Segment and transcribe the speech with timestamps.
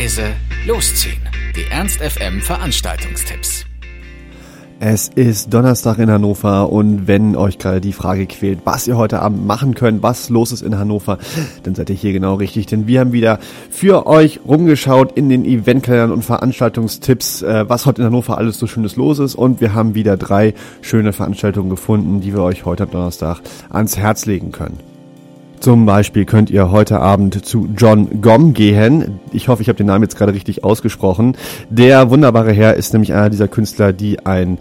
[0.00, 0.32] leise,
[0.66, 1.20] losziehen.
[1.54, 3.66] Die Ernst FM Veranstaltungstipps.
[4.78, 9.20] Es ist Donnerstag in Hannover und wenn euch gerade die Frage quält, was ihr heute
[9.20, 11.18] Abend machen könnt, was los ist in Hannover,
[11.64, 15.44] dann seid ihr hier genau richtig, denn wir haben wieder für euch rumgeschaut in den
[15.44, 19.74] Eventkalendern und Veranstaltungstipps, äh, was heute in Hannover alles so schönes los ist und wir
[19.74, 24.50] haben wieder drei schöne Veranstaltungen gefunden, die wir euch heute am Donnerstag ans Herz legen
[24.50, 24.89] können.
[25.60, 29.20] Zum Beispiel könnt ihr heute Abend zu John Gom gehen.
[29.30, 31.36] Ich hoffe, ich habe den Namen jetzt gerade richtig ausgesprochen.
[31.68, 34.56] Der wunderbare Herr ist nämlich einer dieser Künstler, die ein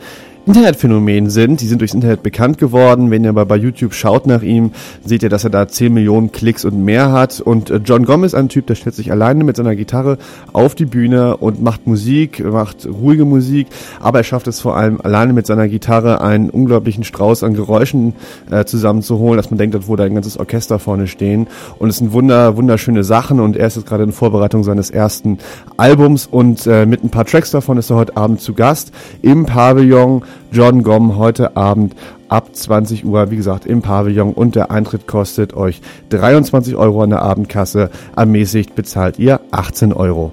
[0.50, 1.62] Internetphänomen sind.
[1.62, 3.12] Die sind durchs Internet bekannt geworden.
[3.12, 4.72] Wenn ihr aber bei YouTube schaut nach ihm,
[5.06, 7.40] seht ihr, dass er da 10 Millionen Klicks und mehr hat.
[7.40, 10.18] Und äh, John Gomez, ein Typ, der stellt sich alleine mit seiner Gitarre
[10.52, 13.68] auf die Bühne und macht Musik, macht ruhige Musik,
[14.00, 18.16] aber er schafft es vor allem alleine mit seiner Gitarre einen unglaublichen Strauß an Geräuschen
[18.50, 21.46] äh, zusammenzuholen, dass man denkt, dort würde ein ganzes Orchester vorne stehen.
[21.78, 25.38] Und es sind wunder, wunderschöne Sachen und er ist jetzt gerade in Vorbereitung seines ersten
[25.78, 28.92] Albums und äh, mit ein paar Tracks davon ist er heute Abend zu Gast
[29.22, 31.96] im Pavillon John Gom heute Abend
[32.28, 37.12] ab 20 Uhr, wie gesagt, im Pavillon und der Eintritt kostet euch 23 Euro an
[37.12, 37.90] der Abendkasse.
[38.16, 40.32] Ermäßigt bezahlt ihr 18 Euro.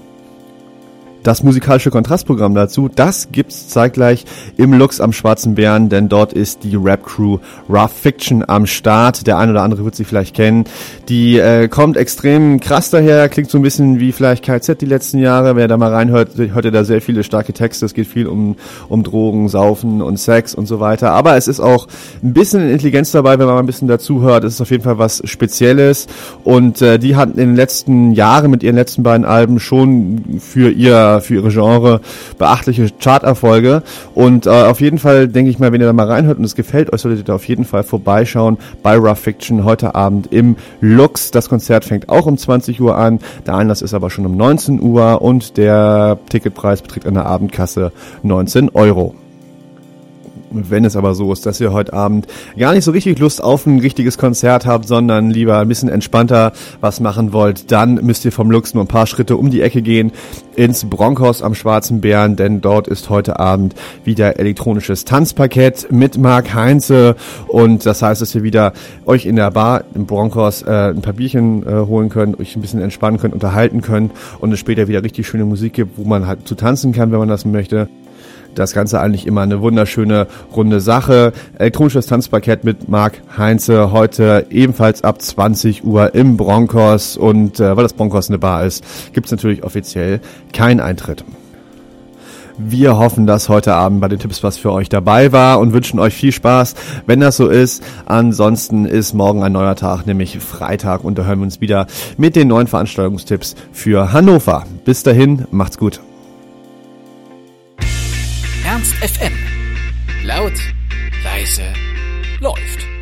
[1.26, 4.24] Das musikalische Kontrastprogramm dazu, das gibt's zeitgleich
[4.56, 9.26] im Lux am Schwarzen Bären, denn dort ist die Rap-Crew Rough Fiction am Start.
[9.26, 10.66] Der ein oder andere wird sie vielleicht kennen.
[11.08, 15.18] Die äh, kommt extrem krass daher, klingt so ein bisschen wie vielleicht KZ die letzten
[15.18, 15.56] Jahre.
[15.56, 17.86] Wer da mal reinhört, hört ihr da sehr viele starke Texte.
[17.86, 18.54] Es geht viel um,
[18.88, 21.10] um Drogen, Saufen und Sex und so weiter.
[21.10, 21.88] Aber es ist auch
[22.22, 24.44] ein bisschen Intelligenz dabei, wenn man mal ein bisschen dazu hört.
[24.44, 26.06] Es ist auf jeden Fall was Spezielles.
[26.44, 30.70] Und äh, die hat in den letzten Jahren mit ihren letzten beiden Alben schon für
[30.70, 32.00] ihr für ihre Genre
[32.38, 33.82] beachtliche Charterfolge.
[34.14, 36.54] Und äh, auf jeden Fall denke ich mal, wenn ihr da mal reinhört und es
[36.54, 40.56] gefällt euch, solltet ihr da auf jeden Fall vorbeischauen bei Rough Fiction heute Abend im
[40.80, 41.30] Lux.
[41.30, 43.20] Das Konzert fängt auch um 20 Uhr an.
[43.46, 47.92] Der Einlass ist aber schon um 19 Uhr und der Ticketpreis beträgt an der Abendkasse
[48.22, 49.14] 19 Euro.
[50.50, 52.26] Wenn es aber so ist, dass ihr heute Abend
[52.58, 56.52] gar nicht so richtig Lust auf ein richtiges Konzert habt, sondern lieber ein bisschen entspannter
[56.80, 59.82] was machen wollt, dann müsst ihr vom Lux nur ein paar Schritte um die Ecke
[59.82, 60.12] gehen
[60.54, 63.74] ins Bronkhaus am Schwarzen Bären, denn dort ist heute Abend
[64.04, 67.16] wieder elektronisches Tanzparkett mit Marc Heinze.
[67.46, 68.72] Und das heißt, dass ihr wieder
[69.04, 72.62] euch in der Bar im Bronkhaus äh, ein paar Bierchen äh, holen könnt, euch ein
[72.62, 76.26] bisschen entspannen könnt, unterhalten könnt und es später wieder richtig schöne Musik gibt, wo man
[76.26, 77.88] halt zu tanzen kann, wenn man das möchte
[78.54, 81.32] das Ganze eigentlich immer eine wunderschöne runde Sache.
[81.58, 87.82] Elektronisches Tanzparkett mit Marc Heinze heute ebenfalls ab 20 Uhr im Broncos und äh, weil
[87.82, 90.20] das Broncos eine Bar ist, gibt es natürlich offiziell
[90.52, 91.24] keinen Eintritt.
[92.58, 96.00] Wir hoffen, dass heute Abend bei den Tipps was für euch dabei war und wünschen
[96.00, 97.82] euch viel Spaß, wenn das so ist.
[98.06, 102.34] Ansonsten ist morgen ein neuer Tag, nämlich Freitag und da hören wir uns wieder mit
[102.34, 104.64] den neuen Veranstaltungstipps für Hannover.
[104.86, 106.00] Bis dahin, macht's gut.
[108.86, 109.32] Ernst FM.
[110.24, 110.52] Laut,
[111.24, 111.72] leise,
[112.40, 112.95] läuft.